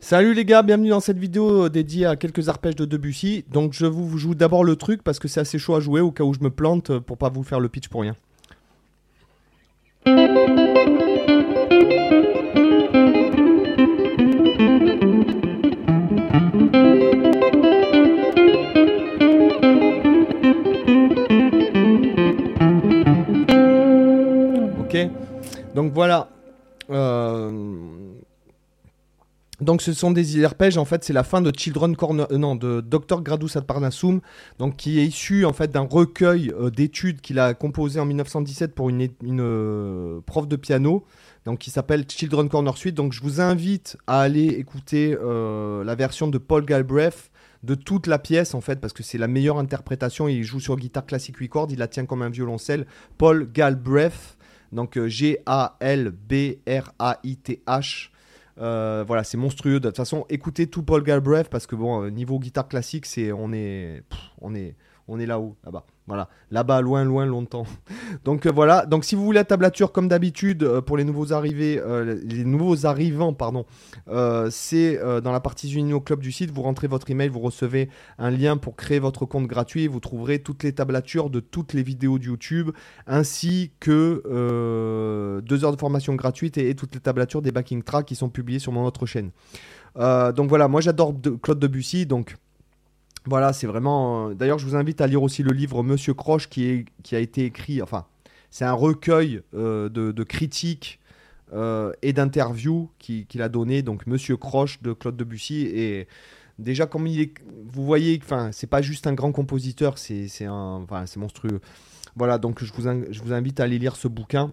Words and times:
Salut 0.00 0.32
les 0.32 0.44
gars, 0.44 0.62
bienvenue 0.62 0.90
dans 0.90 1.00
cette 1.00 1.18
vidéo 1.18 1.64
euh, 1.64 1.68
dédiée 1.68 2.06
à 2.06 2.14
quelques 2.14 2.48
arpèges 2.48 2.76
de 2.76 2.84
Debussy. 2.84 3.44
Donc 3.50 3.72
je 3.72 3.84
vous 3.84 4.16
joue 4.16 4.36
d'abord 4.36 4.62
le 4.62 4.76
truc 4.76 5.02
parce 5.02 5.18
que 5.18 5.26
c'est 5.26 5.40
assez 5.40 5.58
chaud 5.58 5.74
à 5.74 5.80
jouer 5.80 6.00
au 6.00 6.12
cas 6.12 6.22
où 6.22 6.32
je 6.32 6.40
me 6.40 6.50
plante 6.50 6.90
euh, 6.90 7.00
pour 7.00 7.18
pas 7.18 7.28
vous 7.30 7.42
faire 7.42 7.58
le 7.58 7.68
pitch 7.68 7.88
pour 7.88 8.02
rien. 8.02 8.14
Ok, 24.80 24.96
donc 25.74 25.92
voilà. 25.92 26.28
Euh, 26.88 28.07
donc 29.60 29.82
ce 29.82 29.92
sont 29.92 30.12
des 30.12 30.44
arpèges, 30.44 30.78
en 30.78 30.84
fait, 30.84 31.02
c'est 31.02 31.12
la 31.12 31.24
fin 31.24 31.40
de 31.40 31.52
Children 31.56 31.96
Corner, 31.96 32.28
euh, 32.30 32.38
non, 32.38 32.54
de 32.54 32.80
Dr 32.80 33.22
Gradus 33.22 33.50
ad 33.56 33.64
Parnassum, 33.64 34.20
donc 34.58 34.76
qui 34.76 35.00
est 35.00 35.04
issu 35.04 35.44
en 35.44 35.52
fait 35.52 35.72
d'un 35.72 35.86
recueil 35.90 36.52
euh, 36.52 36.70
d'études 36.70 37.20
qu'il 37.20 37.40
a 37.40 37.54
composé 37.54 37.98
en 37.98 38.06
1917 38.06 38.72
pour 38.74 38.88
une, 38.88 39.08
euh, 39.24 40.20
prof 40.26 40.46
de 40.46 40.54
piano, 40.54 41.04
donc 41.44 41.58
qui 41.58 41.70
s'appelle 41.70 42.04
Children 42.08 42.48
Corner 42.48 42.76
Suite. 42.76 42.94
Donc 42.94 43.12
je 43.12 43.20
vous 43.20 43.40
invite 43.40 43.96
à 44.06 44.20
aller 44.20 44.46
écouter 44.46 45.16
la 45.20 45.94
version 45.94 46.28
de 46.28 46.38
Paul 46.38 46.64
Galbraith 46.64 47.30
de 47.64 47.74
toute 47.74 48.06
la 48.06 48.18
pièce 48.18 48.54
en 48.54 48.60
fait 48.60 48.80
parce 48.80 48.92
que 48.92 49.02
c'est 49.02 49.18
la 49.18 49.28
meilleure 49.28 49.58
interprétation. 49.58 50.28
Il 50.28 50.44
joue 50.44 50.60
sur 50.60 50.76
guitare 50.76 51.06
classique 51.06 51.36
8 51.36 51.48
cordes, 51.48 51.72
il 51.72 51.78
la 51.78 51.88
tient 51.88 52.06
comme 52.06 52.22
un 52.22 52.28
violoncelle. 52.28 52.86
Paul 53.16 53.50
Galbraith, 53.50 54.36
donc 54.72 55.02
G 55.06 55.38
A 55.46 55.76
L 55.80 56.10
B 56.10 56.58
R 56.68 56.92
A 56.98 57.18
I 57.24 57.36
T 57.36 57.62
H. 57.66 58.10
Euh, 58.60 59.04
voilà, 59.06 59.24
c'est 59.24 59.36
monstrueux. 59.36 59.80
De 59.80 59.88
toute 59.88 59.96
façon, 59.96 60.26
écoutez 60.28 60.66
tout 60.66 60.82
Paul 60.82 61.02
Galbraith 61.02 61.48
parce 61.48 61.66
que 61.66 61.76
bon, 61.76 62.02
euh, 62.04 62.10
niveau 62.10 62.38
guitare 62.38 62.68
classique, 62.68 63.06
c'est 63.06 63.32
on 63.32 63.52
est, 63.52 64.02
on 64.40 64.54
est, 64.54 64.76
on 65.06 65.18
est 65.18 65.26
là-haut, 65.26 65.56
là-bas. 65.64 65.84
Voilà, 66.08 66.30
là-bas, 66.50 66.80
loin, 66.80 67.04
loin, 67.04 67.26
longtemps. 67.26 67.66
Donc 68.24 68.46
euh, 68.46 68.50
voilà. 68.50 68.86
Donc 68.86 69.04
si 69.04 69.14
vous 69.14 69.22
voulez 69.22 69.38
la 69.40 69.44
tablature 69.44 69.92
comme 69.92 70.08
d'habitude 70.08 70.66
pour 70.80 70.96
les 70.96 71.04
nouveaux 71.04 71.34
arrivés, 71.34 71.80
les 72.24 72.44
nouveaux 72.44 72.86
arrivants, 72.86 73.34
pardon, 73.34 73.66
c'est 74.50 74.98
dans 75.22 75.32
la 75.32 75.40
partie 75.40 75.70
Unino 75.70 76.00
Club 76.00 76.20
du 76.20 76.32
site. 76.32 76.50
Vous 76.50 76.62
rentrez 76.62 76.86
votre 76.86 77.10
email, 77.10 77.28
vous 77.28 77.40
recevez 77.40 77.90
un 78.18 78.30
lien 78.30 78.56
pour 78.56 78.74
créer 78.74 78.98
votre 78.98 79.26
compte 79.26 79.46
gratuit. 79.46 79.86
vous 79.86 80.00
trouverez 80.00 80.38
toutes 80.38 80.62
les 80.62 80.72
tablatures 80.72 81.28
de 81.28 81.40
toutes 81.40 81.74
les 81.74 81.82
vidéos 81.82 82.18
de 82.18 82.24
YouTube, 82.24 82.70
ainsi 83.06 83.72
que 83.78 84.22
deux 85.44 85.64
heures 85.64 85.72
de 85.72 85.80
formation 85.80 86.14
gratuite 86.14 86.56
et, 86.56 86.74
toutes 86.74 86.94
les 86.94 87.00
tablatures 87.00 87.42
des 87.42 87.52
backing 87.52 87.82
tracks 87.82 88.06
qui 88.06 88.14
sont 88.14 88.30
publiées 88.30 88.60
sur 88.60 88.72
mon 88.72 88.86
autre 88.86 89.04
chaîne. 89.04 89.30
donc 89.96 90.48
voilà, 90.48 90.68
moi 90.68 90.80
j'adore 90.80 91.14
Claude 91.42 91.58
Debussy, 91.58 92.06
donc 92.06 92.36
voilà, 93.28 93.52
c'est 93.52 93.66
vraiment. 93.66 94.30
Euh, 94.30 94.34
d'ailleurs, 94.34 94.58
je 94.58 94.66
vous 94.66 94.76
invite 94.76 95.00
à 95.00 95.06
lire 95.06 95.22
aussi 95.22 95.42
le 95.42 95.52
livre 95.52 95.82
Monsieur 95.82 96.14
Croche 96.14 96.48
qui, 96.48 96.64
est, 96.64 96.84
qui 97.02 97.14
a 97.14 97.18
été 97.18 97.44
écrit. 97.44 97.82
Enfin, 97.82 98.06
c'est 98.50 98.64
un 98.64 98.72
recueil 98.72 99.42
euh, 99.54 99.88
de, 99.88 100.22
critiques 100.22 100.98
euh, 101.52 101.92
et 102.00 102.12
d'interviews 102.12 102.90
qu'il 102.98 103.42
a 103.42 103.48
donné. 103.48 103.82
Donc, 103.82 104.06
Monsieur 104.06 104.36
Croche 104.36 104.80
de 104.82 104.92
Claude 104.94 105.16
Debussy. 105.16 105.66
Et 105.66 106.08
déjà, 106.58 106.86
comme 106.86 107.06
il 107.06 107.20
est. 107.20 107.34
Vous 107.70 107.84
voyez, 107.84 108.18
enfin, 108.22 108.50
c'est 108.52 108.66
pas 108.66 108.80
juste 108.80 109.06
un 109.06 109.12
grand 109.12 109.32
compositeur, 109.32 109.98
c'est 109.98 110.46
un. 110.46 110.80
Enfin, 110.82 111.04
c'est 111.06 111.20
monstrueux. 111.20 111.60
Voilà, 112.16 112.38
donc 112.38 112.64
je 112.64 112.72
vous, 112.72 112.88
je 113.10 113.22
vous 113.22 113.32
invite 113.32 113.60
à 113.60 113.64
aller 113.64 113.78
lire 113.78 113.94
ce 113.94 114.08
bouquin. 114.08 114.52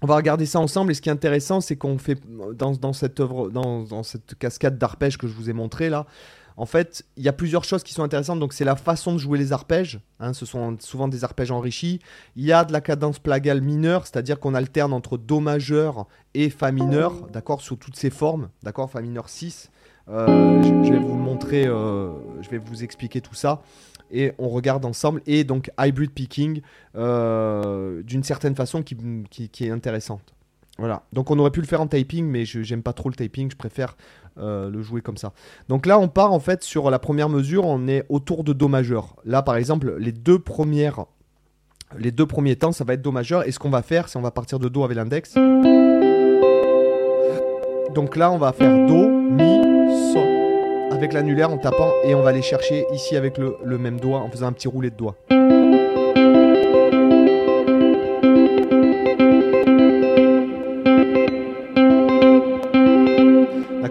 On 0.00 0.06
va 0.06 0.16
regarder 0.16 0.46
ça 0.46 0.58
ensemble 0.58 0.90
et 0.90 0.94
ce 0.94 1.00
qui 1.00 1.08
est 1.08 1.12
intéressant, 1.12 1.60
c'est 1.60 1.76
qu'on 1.76 1.96
fait 1.96 2.18
dans, 2.54 2.72
dans, 2.72 2.92
cette 2.92 3.20
œuvre, 3.20 3.50
dans, 3.50 3.84
dans 3.84 4.02
cette 4.02 4.34
cascade 4.36 4.76
d'arpèges 4.76 5.16
que 5.16 5.28
je 5.28 5.32
vous 5.32 5.48
ai 5.48 5.52
montré 5.52 5.90
là, 5.90 6.06
en 6.56 6.66
fait, 6.66 7.04
il 7.16 7.22
y 7.22 7.28
a 7.28 7.32
plusieurs 7.32 7.64
choses 7.64 7.82
qui 7.82 7.92
sont 7.92 8.02
intéressantes. 8.02 8.38
Donc, 8.38 8.52
c'est 8.52 8.64
la 8.64 8.76
façon 8.76 9.12
de 9.12 9.18
jouer 9.18 9.38
les 9.38 9.52
arpèges. 9.52 10.00
Hein, 10.20 10.32
ce 10.32 10.46
sont 10.46 10.76
souvent 10.80 11.08
des 11.08 11.24
arpèges 11.24 11.50
enrichis. 11.50 12.00
Il 12.36 12.44
y 12.44 12.52
a 12.52 12.64
de 12.64 12.72
la 12.72 12.80
cadence 12.80 13.18
plagale 13.18 13.60
mineure, 13.60 14.06
c'est-à-dire 14.06 14.38
qu'on 14.38 14.54
alterne 14.54 14.92
entre 14.92 15.16
Do 15.18 15.40
majeur 15.40 16.06
et 16.34 16.50
Fa 16.50 16.72
mineur, 16.72 17.28
d'accord, 17.32 17.60
sous 17.60 17.76
toutes 17.76 17.96
ces 17.96 18.10
formes, 18.10 18.48
d'accord, 18.62 18.90
Fa 18.90 19.00
mineur 19.00 19.28
6. 19.28 19.70
Euh, 20.08 20.62
je, 20.84 20.92
vais 20.92 20.98
vous 20.98 21.14
montrer, 21.14 21.66
euh, 21.66 22.10
je 22.42 22.50
vais 22.50 22.58
vous 22.58 22.82
expliquer 22.82 23.20
tout 23.20 23.34
ça. 23.34 23.62
Et 24.10 24.32
on 24.38 24.48
regarde 24.48 24.84
ensemble. 24.84 25.22
Et 25.26 25.44
donc, 25.44 25.70
hybrid 25.78 26.10
picking, 26.10 26.60
euh, 26.96 28.02
d'une 28.02 28.22
certaine 28.22 28.54
façon, 28.54 28.82
qui 28.82 29.50
est 29.60 29.70
intéressante. 29.70 30.34
Voilà. 30.82 31.04
Donc 31.12 31.30
on 31.30 31.38
aurait 31.38 31.52
pu 31.52 31.60
le 31.60 31.66
faire 31.68 31.80
en 31.80 31.86
typing, 31.86 32.26
mais 32.26 32.44
j'aime 32.44 32.82
pas 32.82 32.92
trop 32.92 33.08
le 33.08 33.14
typing, 33.14 33.48
je 33.48 33.56
préfère 33.56 33.96
euh, 34.36 34.68
le 34.68 34.82
jouer 34.82 35.00
comme 35.00 35.16
ça. 35.16 35.32
Donc 35.68 35.86
là, 35.86 35.96
on 35.96 36.08
part 36.08 36.32
en 36.32 36.40
fait 36.40 36.64
sur 36.64 36.90
la 36.90 36.98
première 36.98 37.28
mesure, 37.28 37.66
on 37.66 37.86
est 37.86 38.04
autour 38.08 38.42
de 38.42 38.52
Do 38.52 38.66
majeur. 38.66 39.14
Là, 39.24 39.42
par 39.42 39.54
exemple, 39.54 39.94
les 40.00 40.10
deux 40.10 40.40
premières, 40.40 41.04
les 41.96 42.10
deux 42.10 42.26
premiers 42.26 42.56
temps, 42.56 42.72
ça 42.72 42.82
va 42.82 42.94
être 42.94 43.02
Do 43.02 43.12
majeur. 43.12 43.46
Et 43.46 43.52
ce 43.52 43.60
qu'on 43.60 43.70
va 43.70 43.82
faire, 43.82 44.08
c'est 44.08 44.18
on 44.18 44.22
va 44.22 44.32
partir 44.32 44.58
de 44.58 44.68
Do 44.68 44.82
avec 44.82 44.96
l'index. 44.96 45.34
Donc 47.94 48.16
là, 48.16 48.32
on 48.32 48.38
va 48.38 48.52
faire 48.52 48.74
Do, 48.88 49.08
Mi, 49.08 50.12
Sol 50.12 50.26
avec 50.90 51.12
l'annulaire 51.12 51.52
en 51.52 51.58
tapant 51.58 51.92
et 52.02 52.16
on 52.16 52.22
va 52.22 52.30
aller 52.30 52.42
chercher 52.42 52.86
ici 52.92 53.14
avec 53.14 53.38
le, 53.38 53.78
même 53.78 54.00
doigt 54.00 54.18
en 54.18 54.28
faisant 54.28 54.48
un 54.48 54.52
petit 54.52 54.66
roulet 54.66 54.90
de 54.90 54.96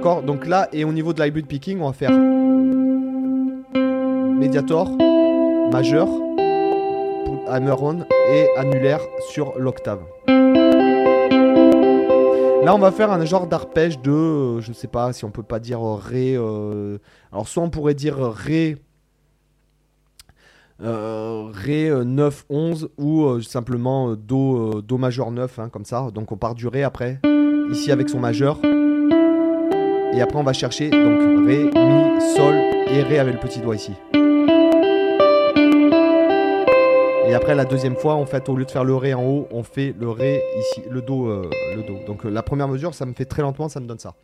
Donc 0.02 0.48
là, 0.48 0.68
et 0.74 0.84
au 0.84 0.92
niveau 0.92 1.14
de 1.14 1.22
l'hybrid 1.22 1.46
picking, 1.46 1.80
on 1.80 1.86
va 1.86 1.94
faire 1.94 2.10
médiator, 4.40 4.90
majeur, 5.72 6.08
hammer 7.48 7.76
on 7.80 8.00
et 8.32 8.48
annulaire 8.58 9.00
sur 9.30 9.54
l'octave. 9.60 10.02
Là, 12.64 12.76
on 12.76 12.80
va 12.80 12.92
faire 12.92 13.12
un 13.12 13.24
genre 13.26 13.46
d'arpège 13.46 14.00
de, 14.02 14.12
euh, 14.12 14.62
je 14.62 14.70
ne 14.70 14.74
sais 14.74 14.88
pas 14.88 15.14
si 15.14 15.24
on 15.24 15.30
peut 15.30 15.44
pas 15.44 15.60
dire 15.60 15.82
ré. 15.82 16.36
Euh, 16.36 16.98
alors, 17.32 17.48
soit 17.48 17.62
on 17.62 17.70
pourrait 17.70 17.94
dire 17.94 18.18
ré. 18.18 18.78
Euh, 20.82 21.50
ré 21.54 21.92
9 21.92 22.46
11 22.50 22.90
ou 22.98 23.40
simplement 23.42 24.16
do, 24.16 24.82
do 24.82 24.98
majeur 24.98 25.30
9 25.30 25.60
hein, 25.60 25.70
comme 25.70 25.86
ça 25.86 26.08
donc 26.12 26.32
on 26.32 26.38
part 26.38 26.56
du 26.56 26.68
ré 26.68 26.82
après 26.82 27.20
ici 27.72 27.92
avec 27.92 28.10
son 28.10 28.20
majeur 28.20 28.58
et 30.14 30.22
après, 30.22 30.38
on 30.38 30.44
va 30.44 30.54
chercher 30.54 30.90
donc 30.90 31.20
Ré, 31.48 31.64
Mi, 31.64 32.22
Sol 32.36 32.56
et 32.88 33.02
Ré 33.02 33.20
avec 33.20 33.34
le 33.36 33.40
petit 33.40 33.60
doigt 33.60 33.76
ici. 33.76 33.94
Et 37.28 37.34
après, 37.34 37.56
la 37.56 37.64
deuxième 37.64 37.96
fois, 37.96 38.16
en 38.16 38.26
fait, 38.26 38.50
au 38.50 38.56
lieu 38.58 38.66
de 38.66 38.72
faire 38.72 38.84
le 38.84 38.94
Ré 38.96 39.14
en 39.14 39.24
haut, 39.24 39.48
on 39.52 39.64
fait 39.64 39.96
le 39.98 40.10
Ré 40.10 40.42
ici, 40.60 40.82
le 40.90 41.02
Do. 41.02 41.28
Euh, 41.28 41.50
le 41.76 41.84
do. 41.84 41.94
Donc 42.06 42.26
euh, 42.26 42.30
la 42.30 42.44
première 42.44 42.68
mesure, 42.68 42.94
ça 42.94 43.06
me 43.06 43.14
fait 43.14 43.24
très 43.24 43.42
lentement, 43.42 43.70
ça 43.70 43.80
me 43.80 43.88
donne 43.88 44.00
ça. 44.00 44.16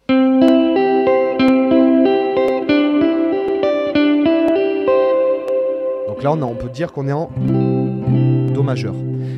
Donc 6.08 6.22
là, 6.22 6.34
on, 6.34 6.42
on 6.42 6.56
peut 6.56 6.70
dire 6.70 6.92
qu'on 6.92 7.08
est 7.08 7.14
en 7.14 7.30
Do 7.38 8.62
majeur. 8.62 8.94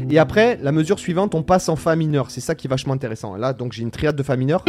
Et 0.10 0.18
après, 0.18 0.58
la 0.64 0.72
mesure 0.72 0.98
suivante, 0.98 1.36
on 1.36 1.44
passe 1.44 1.70
en 1.70 1.76
Fa 1.76 1.96
mineur. 1.96 2.32
C'est 2.32 2.42
ça 2.42 2.56
qui 2.56 2.66
est 2.66 2.70
vachement 2.70 2.94
intéressant. 2.94 3.36
Là, 3.36 3.54
donc 3.54 3.74
j'ai 3.74 3.84
une 3.84 3.92
triade 3.92 4.16
de 4.16 4.24
Fa 4.24 4.36
mineur. 4.36 4.66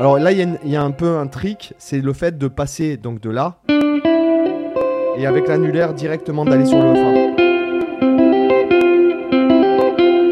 Alors 0.00 0.18
là, 0.18 0.32
il 0.32 0.58
y, 0.64 0.76
a 0.76 0.82
un 0.82 0.92
peu 0.92 1.18
un 1.18 1.26
trick, 1.26 1.74
c'est 1.76 2.00
le 2.00 2.14
fait 2.14 2.38
de 2.38 2.48
passer 2.48 2.96
donc 2.96 3.20
de 3.20 3.28
là 3.28 3.58
et 5.18 5.26
avec 5.26 5.46
l'annulaire 5.46 5.92
directement 5.92 6.46
d'aller 6.46 6.64
sur 6.64 6.78
le 6.78 6.94
Fa. 6.94 7.12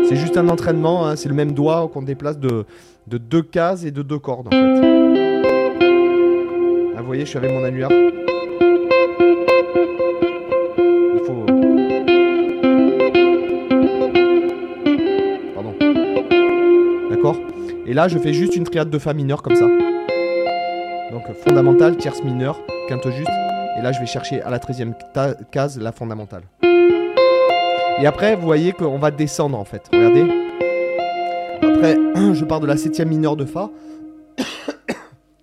C'est 0.09 0.17
juste 0.17 0.39
un 0.39 0.49
entraînement, 0.49 1.07
hein, 1.07 1.17
c'est 1.17 1.29
le 1.29 1.35
même 1.35 1.53
doigt 1.53 1.91
qu'on 1.93 2.01
déplace 2.01 2.39
de, 2.39 2.65
de, 3.09 3.19
deux 3.19 3.43
cases 3.43 3.85
et 3.85 3.91
de 3.91 4.01
deux 4.01 4.19
cordes 4.19 4.47
en 4.47 4.53
fait. 4.53 4.81
Ah, 6.97 7.01
vous 7.01 7.07
voyez, 7.07 7.27
je 7.27 7.29
suis 7.29 7.37
avec 7.37 7.53
mon 7.53 7.63
annulaire. 7.63 7.91
Et 17.89 17.95
là, 17.95 18.07
je 18.07 18.19
fais 18.19 18.35
juste 18.35 18.55
une 18.55 18.65
triade 18.65 18.91
de 18.91 18.99
Fa 18.99 19.15
mineur 19.15 19.41
comme 19.41 19.55
ça. 19.55 19.67
Donc 21.11 21.23
fondamentale, 21.43 21.97
tierce 21.97 22.23
mineure, 22.23 22.61
quinte 22.87 23.09
juste. 23.09 23.31
Et 23.79 23.83
là, 23.83 23.93
je 23.93 24.01
vais 24.01 24.05
chercher 24.05 24.43
à 24.43 24.51
la 24.51 24.59
13e 24.59 24.93
case 25.51 25.81
la 25.81 25.91
fondamentale. 25.91 26.43
Et 27.99 28.07
après, 28.07 28.37
vous 28.37 28.43
voyez 28.43 28.73
qu'on 28.73 28.99
va 28.99 29.11
descendre 29.11 29.59
en 29.59 29.65
fait. 29.65 29.89
Regardez. 29.91 30.27
Après, 31.63 31.97
je 32.35 32.45
pars 32.45 32.61
de 32.61 32.67
la 32.67 32.75
7e 32.75 33.07
mineure 33.07 33.37
de 33.37 33.47
Fa. 33.47 33.71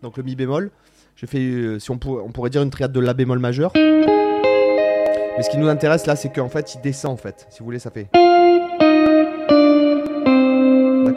Donc 0.03 0.18
le 0.18 0.21
Mi 0.21 0.36
bémol. 0.36 0.69
Je 1.15 1.25
fais, 1.25 1.39
euh, 1.39 1.80
si 1.80 1.89
on, 1.89 2.00
on, 2.06 2.31
pourrait 2.31 2.51
dire 2.51 2.62
une 2.62 2.69
triade 2.69 2.92
de 2.92 3.00
La 3.00 3.15
bémol 3.15 3.39
majeur. 3.39 3.71
Mais 3.74 5.42
ce 5.42 5.50
qui 5.50 5.57
nous 5.57 5.68
intéresse 5.68 6.06
là, 6.06 6.15
c'est 6.15 6.30
qu'en 6.30 6.50
fait, 6.50 6.75
il 6.75 6.81
descend 6.81 7.13
en 7.13 7.18
fait. 7.18 7.47
Si 7.50 7.57
vous 7.59 7.65
voulez, 7.65 7.80
ça 7.80 7.89
fait 7.89 8.07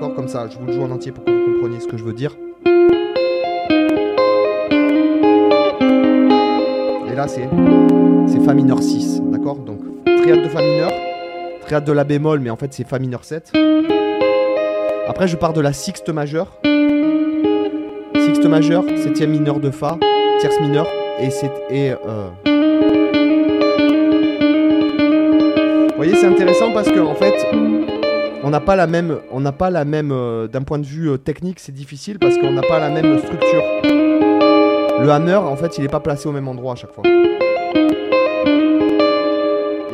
comme 0.06 0.28
ça. 0.28 0.46
Je 0.48 0.56
vous 0.58 0.66
le 0.66 0.72
joue 0.72 0.82
en 0.82 0.90
entier 0.90 1.10
pour 1.12 1.24
que 1.24 1.30
vous 1.30 1.52
compreniez 1.54 1.80
ce 1.80 1.88
que 1.88 1.96
je 1.96 2.04
veux 2.04 2.12
dire. 2.12 2.36
Et 7.10 7.16
là, 7.16 7.26
c'est, 7.26 7.48
c'est 8.28 8.40
Fa 8.40 8.54
mineur 8.54 8.80
6, 8.82 9.22
d'accord 9.24 9.56
Donc, 9.56 9.80
triade 10.04 10.42
de 10.42 10.48
Fa 10.48 10.62
mineur, 10.62 10.92
triade 11.62 11.84
de 11.84 11.92
La 11.92 12.04
bémol, 12.04 12.38
mais 12.40 12.50
en 12.50 12.56
fait, 12.56 12.72
c'est 12.72 12.86
Fa 12.86 12.98
mineur 12.98 13.24
7. 13.24 13.52
Après, 15.08 15.26
je 15.26 15.36
pars 15.36 15.52
de 15.52 15.60
la 15.60 15.72
sixte 15.72 16.10
majeure. 16.10 16.60
Sixte 18.14 18.44
majeure, 18.44 18.84
septième 19.02 19.30
mineur 19.30 19.58
de 19.58 19.70
Fa, 19.70 19.98
tierce 20.40 20.60
mineure, 20.60 20.86
et 21.20 21.30
c'est. 21.30 21.50
Et, 21.70 21.90
euh, 21.92 22.28
vous 25.90 25.96
voyez, 25.96 26.14
c'est 26.14 26.26
intéressant 26.26 26.72
parce 26.72 26.88
que 26.88 27.00
en 27.00 27.14
fait, 27.14 27.34
on 28.44 28.50
n'a 28.50 28.60
pas 28.60 28.76
la 28.76 28.86
même, 28.86 29.18
on 29.32 29.40
n'a 29.40 29.52
pas 29.52 29.70
la 29.70 29.84
même, 29.84 30.10
euh, 30.12 30.46
d'un 30.46 30.62
point 30.62 30.78
de 30.78 30.86
vue 30.86 31.10
euh, 31.10 31.16
technique, 31.18 31.58
c'est 31.60 31.72
difficile 31.74 32.18
parce 32.18 32.36
qu'on 32.38 32.52
n'a 32.52 32.62
pas 32.62 32.78
la 32.78 32.90
même 32.90 33.18
structure. 33.18 33.62
Le 35.00 35.08
hammer, 35.10 35.34
en 35.36 35.56
fait, 35.56 35.78
il 35.78 35.82
n'est 35.82 35.88
pas 35.88 36.00
placé 36.00 36.28
au 36.28 36.32
même 36.32 36.48
endroit 36.48 36.72
à 36.72 36.76
chaque 36.76 36.92
fois. 36.92 37.04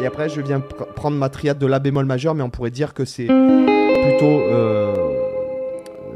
Et 0.00 0.06
après, 0.06 0.29
je 0.29 0.41
viens 0.41 0.58
pr- 0.58 0.93
prendre 0.94 1.17
ma 1.17 1.29
triade 1.29 1.58
de 1.58 1.67
La 1.67 1.79
bémol 1.79 2.05
majeur, 2.05 2.35
mais 2.35 2.43
on 2.43 2.50
pourrait 2.50 2.70
dire 2.70 2.93
que 2.94 3.05
c'est 3.05 3.26
plutôt 3.26 4.41
euh, 4.50 4.94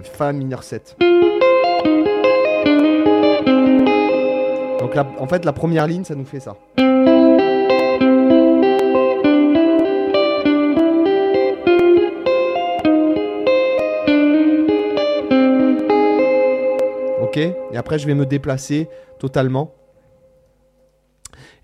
Fa 0.02 0.32
mineur 0.32 0.62
7. 0.62 0.96
Donc 4.80 4.92
en 5.18 5.26
fait, 5.26 5.44
la 5.44 5.52
première 5.52 5.86
ligne, 5.86 6.04
ça 6.04 6.14
nous 6.14 6.24
fait 6.24 6.40
ça. 6.40 6.56
Et 17.38 17.76
après, 17.76 17.98
je 17.98 18.06
vais 18.06 18.14
me 18.14 18.26
déplacer 18.26 18.88
totalement. 19.18 19.74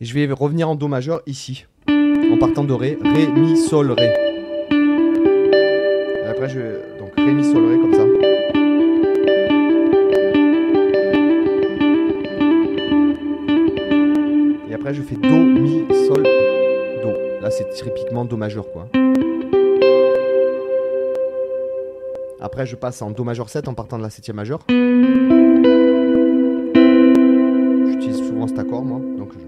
Et 0.00 0.04
je 0.04 0.14
vais 0.14 0.30
revenir 0.32 0.68
en 0.68 0.74
Do 0.74 0.88
majeur 0.88 1.22
ici. 1.26 1.66
En 1.88 2.38
partant 2.38 2.64
de 2.64 2.72
Ré. 2.72 2.98
Ré, 3.02 3.26
Mi, 3.26 3.56
Sol, 3.56 3.90
Ré. 3.92 4.12
Et 4.70 6.26
après, 6.28 6.48
je. 6.48 6.60
Donc, 6.98 7.12
Ré, 7.16 7.32
Mi, 7.32 7.44
Sol, 7.44 7.66
Ré, 7.66 7.78
comme 7.78 7.94
ça. 7.94 8.04
Et 14.70 14.74
après, 14.74 14.94
je 14.94 15.02
fais 15.02 15.16
Do, 15.16 15.28
Mi, 15.28 15.84
Sol, 16.06 16.22
Do. 16.22 17.10
Là, 17.40 17.50
c'est 17.50 17.68
typiquement 17.70 18.24
Do 18.24 18.36
majeur, 18.36 18.70
quoi. 18.70 18.88
Après, 22.40 22.66
je 22.66 22.76
passe 22.76 23.02
en 23.02 23.10
Do 23.10 23.24
majeur 23.24 23.48
7 23.48 23.68
en 23.68 23.74
partant 23.74 23.98
de 23.98 24.02
la 24.02 24.10
septième 24.10 24.36
majeure. 24.36 24.60
Cet 28.46 28.58
accord, 28.58 28.84
moi. 28.84 29.00
Donc, 29.18 29.30
je- 29.32 29.38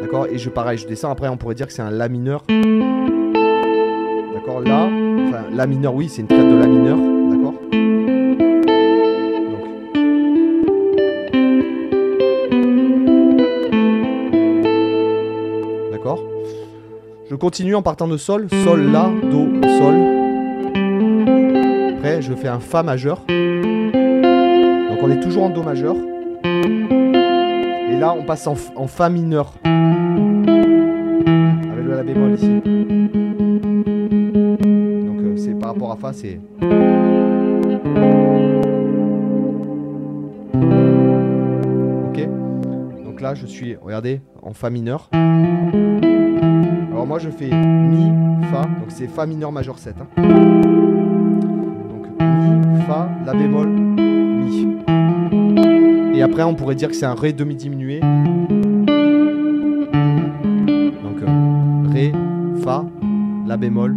D'accord 0.00 0.26
Et 0.30 0.38
je, 0.38 0.50
pareil, 0.50 0.78
je 0.78 0.86
descends. 0.86 1.10
Après, 1.10 1.28
on 1.28 1.36
pourrait 1.36 1.54
dire 1.54 1.66
que 1.66 1.72
c'est 1.72 1.82
un 1.82 1.90
La 1.90 2.08
mineur. 2.08 2.44
D'accord 4.34 4.60
Là, 4.60 4.88
enfin, 5.28 5.42
La 5.54 5.66
mineur, 5.66 5.94
oui, 5.94 6.08
c'est 6.08 6.22
une 6.22 6.28
triade 6.28 6.48
de 6.48 6.56
La 6.56 6.66
mineur. 6.66 6.96
D'accord 7.30 7.54
Donc. 9.50 9.68
D'accord 15.90 16.20
Je 17.30 17.34
continue 17.36 17.74
en 17.74 17.82
partant 17.82 18.08
de 18.08 18.16
Sol. 18.16 18.48
Sol, 18.64 18.90
La, 18.90 19.10
Do, 19.30 19.46
Sol. 19.78 20.21
Je 22.20 22.34
fais 22.34 22.48
un 22.48 22.60
Fa 22.60 22.82
majeur. 22.82 23.22
Donc, 23.28 24.98
on 25.02 25.10
est 25.10 25.20
toujours 25.20 25.44
en 25.44 25.50
Do 25.50 25.62
majeur. 25.62 25.96
Et 26.44 27.96
là, 27.98 28.14
on 28.16 28.22
passe 28.24 28.46
en, 28.46 28.54
Fa 28.86 29.08
mineur. 29.08 29.52
Avec 29.64 29.74
le 31.84 31.94
La 31.96 32.02
bémol 32.02 32.34
ici. 32.34 32.60
Donc, 35.06 35.20
euh, 35.20 35.36
c'est 35.36 35.58
par 35.58 35.70
rapport 35.72 35.92
à 35.92 35.96
Fa, 35.96 36.12
c'est. 36.12 36.38
Ok 42.08 42.18
Donc 43.04 43.20
là, 43.20 43.34
je 43.34 43.46
suis, 43.46 43.76
regardez, 43.76 44.20
en 44.42 44.52
Fa 44.52 44.70
mineur. 44.70 45.08
Alors, 46.92 47.06
moi, 47.06 47.18
je 47.18 47.30
fais 47.30 47.50
Mi, 47.50 48.12
Fa. 48.50 48.62
Donc, 48.62 48.88
c'est 48.90 49.06
Fa 49.08 49.26
mineur 49.26 49.52
majeur 49.52 49.78
7. 49.78 49.94
hein. 50.00 50.71
Mi, 52.32 52.80
Fa, 52.86 53.08
La 53.26 53.32
bémol, 53.32 53.68
Mi. 53.68 54.66
Et 56.16 56.22
après, 56.22 56.42
on 56.42 56.54
pourrait 56.54 56.74
dire 56.74 56.88
que 56.88 56.94
c'est 56.94 57.06
un 57.06 57.14
Ré 57.14 57.32
demi-diminué. 57.32 58.00
Donc, 58.00 58.10
euh, 61.22 61.82
Ré, 61.92 62.12
Fa, 62.62 62.84
La 63.46 63.56
bémol, 63.56 63.96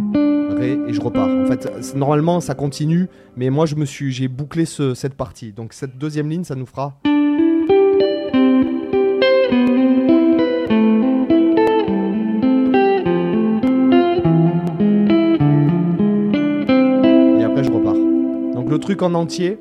Ré, 0.56 0.78
et 0.88 0.92
je 0.92 1.00
repars. 1.00 1.28
En 1.28 1.46
fait, 1.46 1.94
normalement, 1.96 2.40
ça 2.40 2.54
continue, 2.54 3.08
mais 3.36 3.50
moi, 3.50 3.66
je 3.66 3.74
me 3.76 3.84
suis, 3.84 4.10
j'ai 4.12 4.28
bouclé 4.28 4.64
ce- 4.64 4.94
cette 4.94 5.14
partie. 5.14 5.52
Donc, 5.52 5.72
cette 5.72 5.98
deuxième 5.98 6.28
ligne, 6.28 6.44
ça 6.44 6.54
nous 6.54 6.66
fera. 6.66 6.98
Truc 18.86 19.02
en 19.02 19.14
entier. 19.14 19.58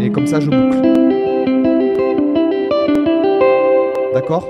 Et 0.00 0.10
comme 0.12 0.28
ça, 0.28 0.38
je 0.38 0.48
boucle. 0.48 0.80
D'accord? 4.14 4.46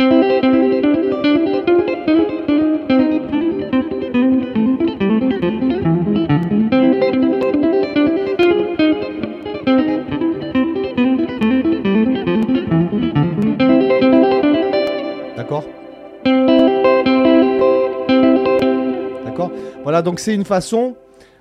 D'accord 0.00 0.47
Voilà, 19.82 20.02
donc 20.02 20.20
c'est 20.20 20.34
une 20.34 20.44
façon. 20.44 20.96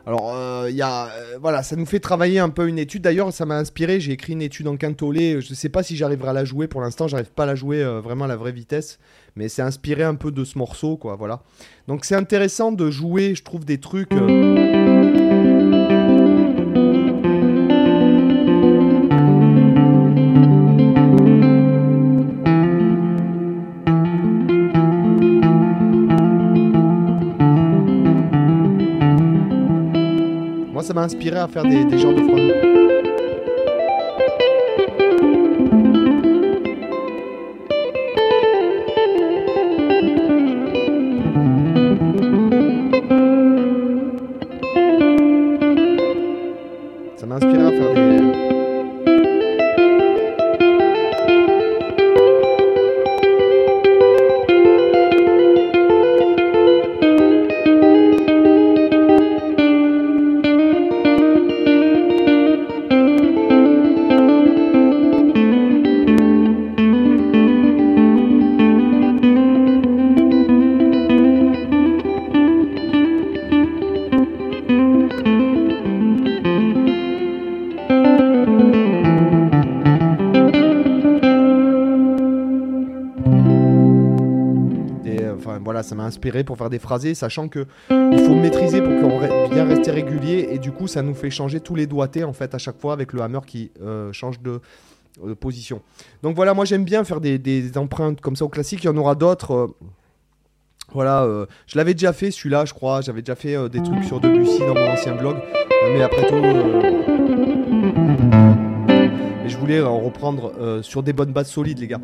Alors, 0.07 0.33
euh, 0.33 0.67
il 0.69 0.75
y 0.77 0.81
a, 0.81 1.07
euh, 1.07 1.37
voilà, 1.41 1.63
ça 1.63 1.75
nous 1.75 1.85
fait 1.85 1.99
travailler 1.99 2.39
un 2.39 2.47
peu 2.47 2.69
une 2.69 2.79
étude. 2.79 3.01
D'ailleurs, 3.01 3.33
ça 3.33 3.45
m'a 3.45 3.57
inspiré. 3.57 3.99
J'ai 3.99 4.13
écrit 4.13 4.31
une 4.31 4.41
étude 4.41 4.65
en 4.69 4.77
quintolé. 4.77 5.41
Je 5.41 5.49
ne 5.49 5.55
sais 5.55 5.67
pas 5.67 5.83
si 5.83 5.97
j'arriverai 5.97 6.29
à 6.29 6.33
la 6.33 6.45
jouer 6.45 6.67
pour 6.67 6.79
l'instant. 6.79 7.09
J'arrive 7.09 7.31
pas 7.31 7.43
à 7.43 7.45
la 7.45 7.55
jouer 7.55 7.83
euh, 7.83 7.99
vraiment 7.99 8.23
à 8.23 8.29
la 8.29 8.37
vraie 8.37 8.53
vitesse. 8.53 8.99
Mais 9.35 9.49
c'est 9.49 9.63
inspiré 9.63 10.03
un 10.03 10.15
peu 10.15 10.31
de 10.31 10.45
ce 10.45 10.57
morceau, 10.57 10.95
quoi. 10.95 11.17
Voilà. 11.17 11.41
Donc, 11.89 12.05
c'est 12.05 12.15
intéressant 12.15 12.71
de 12.71 12.89
jouer, 12.89 13.35
je 13.35 13.43
trouve, 13.43 13.65
des 13.65 13.79
trucs. 13.79 14.13
Inspiré 31.07 31.39
à 31.39 31.47
faire 31.47 31.63
des, 31.63 31.85
des 31.85 31.97
genres 31.97 32.13
de 32.13 32.21
phrases. 32.21 32.66
Ça 85.83 85.95
m'a 85.95 86.03
inspiré 86.03 86.43
pour 86.43 86.57
faire 86.57 86.69
des 86.69 86.79
phrasés, 86.79 87.15
sachant 87.15 87.47
que 87.47 87.65
il 87.89 88.19
faut 88.19 88.35
maîtriser 88.35 88.81
pour 88.81 88.99
qu'on 88.99 89.17
bien 89.49 89.65
rester 89.65 89.91
régulier 89.91 90.49
et 90.51 90.59
du 90.59 90.71
coup 90.71 90.87
ça 90.87 91.01
nous 91.01 91.15
fait 91.15 91.29
changer 91.29 91.59
tous 91.59 91.75
les 91.75 91.87
doigtés 91.87 92.23
en 92.23 92.33
fait 92.33 92.53
à 92.53 92.57
chaque 92.57 92.79
fois 92.79 92.93
avec 92.93 93.13
le 93.13 93.21
hammer 93.21 93.39
qui 93.45 93.71
euh, 93.81 94.11
change 94.13 94.39
de, 94.41 94.59
position. 95.39 95.81
Donc 96.21 96.35
voilà, 96.35 96.53
moi 96.53 96.63
j'aime 96.63 96.83
bien 96.83 97.03
faire 97.03 97.19
des, 97.19 97.71
empreintes 97.75 98.21
comme 98.21 98.35
ça 98.35 98.45
au 98.45 98.49
classique. 98.49 98.83
Il 98.83 98.85
y 98.85 98.89
en 98.89 98.97
aura 98.97 99.15
d'autres. 99.15 99.51
euh, 99.51 99.67
voilà, 100.93 101.23
euh, 101.23 101.47
je 101.65 101.75
l'avais 101.75 101.95
déjà 101.95 102.13
fait 102.13 102.29
celui-là, 102.29 102.65
je 102.65 102.73
crois. 102.73 103.01
J'avais 103.01 103.21
déjà 103.21 103.35
fait 103.35 103.57
des 103.69 103.81
trucs 103.81 104.03
sur 104.03 104.19
Debussy 104.19 104.59
dans 104.59 104.75
mon 104.75 104.91
ancien 104.91 105.15
blog, 105.15 105.37
mais 105.91 106.03
après 106.03 106.27
tout. 106.27 107.16
Euh, 109.75 109.81
voulais 109.81 109.87
en 109.87 109.99
reprendre 109.99 110.53
euh, 110.59 110.81
sur 110.81 111.03
des 111.03 111.13
bonnes 111.13 111.33
bases 111.33 111.49
solides, 111.49 111.79
les 111.79 111.87
gars. 111.87 112.01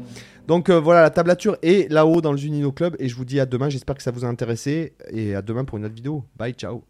Donc 0.48 0.70
euh, 0.70 0.80
voilà, 0.80 1.02
la 1.02 1.10
tablature 1.10 1.58
est 1.62 1.92
là-haut 1.92 2.22
dans 2.22 2.32
le 2.32 2.38
Junino 2.38 2.72
Club. 2.72 2.96
Et 3.00 3.10
je 3.10 3.16
vous 3.16 3.26
dis 3.26 3.40
à 3.40 3.46
demain. 3.46 3.70
J'espère 3.70 3.96
que 3.96 4.04
ça 4.04 4.12
vous 4.12 4.26
a 4.26 4.28
intéressé. 4.28 4.94
Et 5.10 5.36
à 5.36 5.42
demain 5.42 5.66
pour 5.66 5.78
une 5.78 5.86
autre 5.86 5.96
vidéo. 5.96 6.24
Bye, 6.38 6.54
ciao. 6.54 6.84